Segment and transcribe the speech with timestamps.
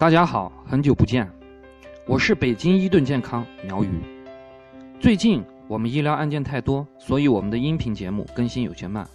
[0.00, 1.30] 大家好，很久不见，
[2.06, 3.90] 我是北京伊顿健康苗宇。
[4.98, 9.06] 最近我们医疗案件太多，所以我们的音频节目更新有些慢，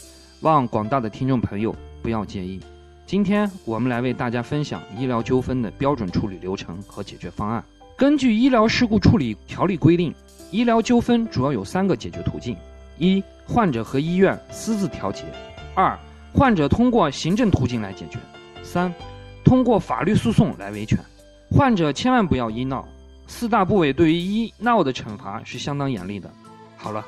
[0.41, 2.59] 望广大的听众朋友不要介意。
[3.03, 7.63] 今天我们来为大家分享医疗纠纷的标准处理流程和解决方案。
[7.97, 10.13] 根据《医疗事故处理条例》规定，
[10.51, 12.55] 医疗纠纷主要有三个解决途径：
[12.99, 15.23] 一、患者和医院私自调解；
[15.73, 15.97] 二、
[16.31, 18.19] 患者通过行政途径来解决；
[18.61, 18.93] 三。
[19.45, 20.97] 通过法律诉讼来维权，
[21.51, 22.83] 患者千万不要医闹。
[23.27, 26.27] 四大部委对于医闹的惩罚是相当严厉的。
[26.75, 27.05] 好了，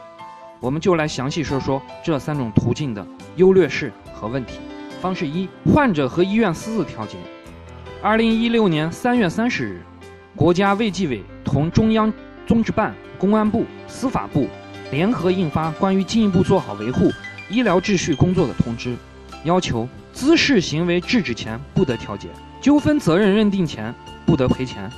[0.59, 3.05] 我们就来详细说说这三种途径的
[3.37, 4.59] 优劣势和问题。
[5.01, 7.17] 方式一：患者和医院私自调解。
[8.03, 9.81] 二零一六年三月三十日，
[10.35, 12.13] 国家卫计委同中央
[12.45, 14.47] 综治办、公安部、司法部
[14.91, 17.11] 联合印发《关于进一步做好维护
[17.49, 18.89] 医疗秩序工作的通知》，
[19.43, 19.89] 要求。
[20.17, 22.27] 滋事行为制止前不得调解，
[22.59, 23.93] 纠纷责任认定前
[24.25, 24.91] 不得赔钱，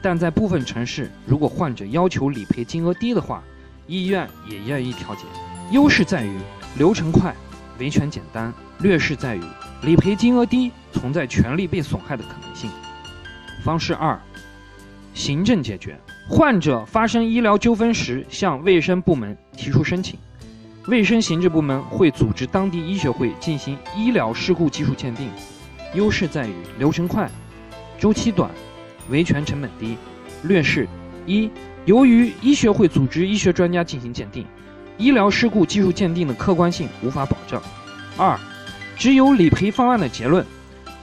[0.00, 3.42] 但在部分城市，如果患者要求理赔金额低的话，
[3.88, 5.22] 医院也愿意调解。
[5.72, 6.38] 优势在于
[6.78, 7.34] 流程快，
[7.80, 9.42] 维权简单；劣势在于
[9.82, 12.70] 理赔金额低，存在权利被损害的可能性。
[13.64, 14.16] 方式二，
[15.14, 15.98] 行政解决。
[16.28, 20.16] 患者发生医疗纠纷时，向卫生部门提出申请。
[20.86, 25.30] 卫生行政部门会组织当地医学会进行医疗事故技术鉴定，
[25.94, 27.30] 优势在于流程快、
[27.98, 28.50] 周期短、
[29.08, 29.96] 维权成本低。
[30.42, 30.86] 劣势
[31.24, 31.50] 一，
[31.86, 34.46] 由于医学会组织医学专家进行鉴定，
[34.98, 37.58] 医疗事故技术鉴定的客观性无法保证。
[38.18, 38.38] 二，
[38.94, 40.44] 只有理赔方案的结论，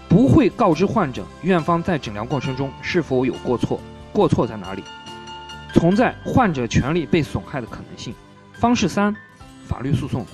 [0.08, 3.82] 不会告知患者院方在诊疗过程中是否有过错，
[4.14, 4.84] 过错在哪里，
[5.74, 8.14] 存在患者权利被损害的可能性。
[8.54, 9.16] 方式三。
[9.72, 10.26] 法律诉讼，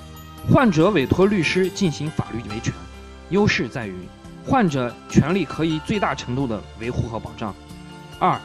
[0.51, 2.73] 患者委托律师进行法律维权，
[3.29, 3.93] 优势在于
[4.43, 7.53] 患者权利可以最大程度的维护和保障。
[8.17, 8.35] 二，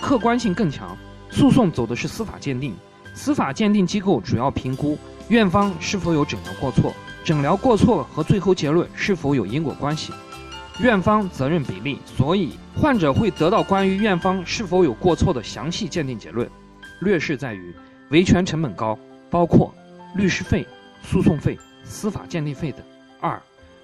[0.00, 0.96] 客观性更强，
[1.30, 2.74] 诉讼走的是司法鉴定，
[3.14, 4.98] 司法鉴定机构主要评估
[5.28, 6.92] 院方是否有诊疗过错，
[7.22, 10.12] 诊疗过错和最后结论是否有因果关系，
[10.80, 16.50] 院方责任比例，所以患者会得到关于院方是否有过错的详细鉴定结论。
[17.00, 17.72] 劣势在于
[18.10, 18.98] 维权成本高，
[19.30, 19.72] 包括。
[20.14, 20.66] 律师费、
[21.02, 22.80] 诉讼费、司法鉴定费等。
[23.20, 23.40] 二，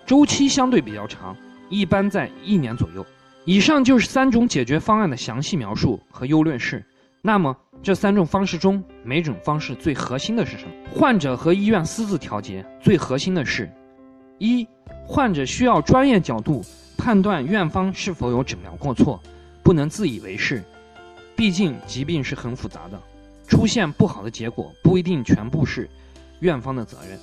[0.07, 1.37] 周期相对比较长，
[1.69, 3.05] 一般在一年左右。
[3.45, 6.85] 以上就是三种解决方案的详细描述和优劣势。
[7.23, 10.71] 那么，这三种方式中，每种方式最核心的是什么？
[10.93, 13.71] 患者和医院私自调节，最核心的是：
[14.39, 14.67] 一，
[15.07, 16.63] 患者需要专业角度
[16.97, 19.21] 判断院方是否有诊疗过错，
[19.63, 20.63] 不能自以为是，
[21.35, 23.01] 毕竟疾病是很复杂的，
[23.49, 25.89] 出现不好的结果不一定全部是。
[26.41, 27.19] 院方的责任。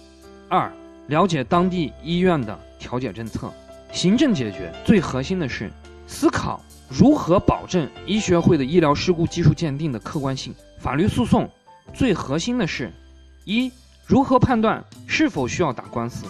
[0.50, 0.72] 二，
[1.08, 3.52] 了解当地医院的调解政策。
[3.92, 5.72] 行政解决最核心的是
[6.06, 10.54] 思考如何保证医学会的医疗事故技术鉴定的客观性。
[10.80, 11.50] 法律诉讼
[11.94, 12.92] 最核心的是：
[13.46, 13.72] 一，
[14.06, 16.26] 如何判断是否需要打官司，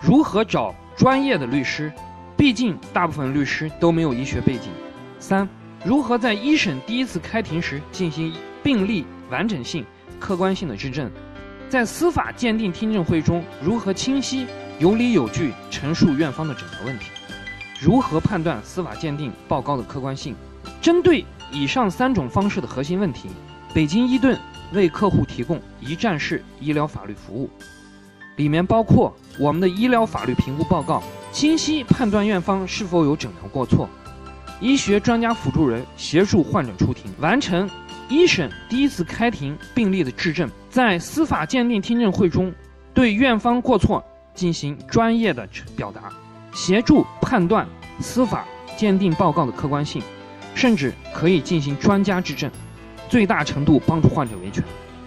[0.00, 1.92] 如何找专业的律师，
[2.36, 4.70] 毕竟大部分律师都没有医学背景。
[5.18, 5.46] 三，
[5.84, 9.84] 如何在一审第一次开庭时进行病例完整性、
[10.18, 11.10] 客观性的质证。
[11.70, 14.44] 在司法鉴定听证会中，如何清晰、
[14.80, 17.04] 有理有据陈述院方的诊疗问题？
[17.80, 20.34] 如何判断司法鉴定报告的客观性？
[20.82, 23.28] 针对以上三种方式的核心问题，
[23.72, 24.36] 北京医盾
[24.72, 27.48] 为客户提供一站式医疗法律服务，
[28.34, 33.88] 里面包括我们的医疗法律评估报告，清晰判断院方是否有诊疗过错；
[34.60, 37.70] 医学专家辅助人协助患者出庭，完成。
[38.08, 42.54] 一审第一次开庭病例的质证，在司法鉴定听证会中，
[42.94, 44.02] 对院方过错
[44.34, 46.12] 进行专业的表达，
[46.54, 47.66] 协助判断
[47.98, 48.44] 司法
[48.76, 50.00] 鉴定报告的客观性，
[50.54, 52.48] 甚至可以进行专家质证，
[53.08, 54.62] 最大程度帮助患者维权。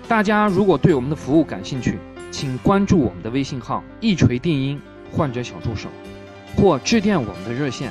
[0.06, 1.98] 大家如果对我们的服务感兴趣，
[2.30, 4.78] 请关注我们的微信号“一锤定音
[5.12, 5.88] 患者小助手”，
[6.58, 7.90] 或致电我们的热线：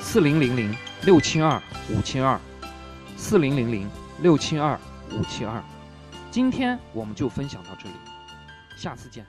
[0.00, 1.60] 四零零零六七二
[1.90, 2.40] 五七二
[3.16, 3.86] 四零零零。
[4.22, 4.78] 六七二
[5.12, 5.64] 五七二，
[6.30, 7.94] 今天我们就分享到这里，
[8.76, 9.26] 下次见。